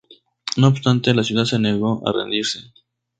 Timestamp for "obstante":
0.69-1.13